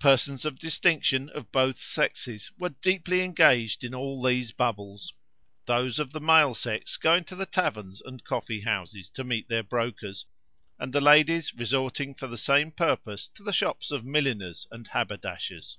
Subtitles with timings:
[0.00, 5.14] Persons of distinction, of both sexes, were deeply engaged in all these bubbles;
[5.66, 10.26] those of the male sex going to taverns and coffee houses to meet their brokers,
[10.80, 15.78] and the ladies resorting for the same purpose to the shops of milliners and haberdashers.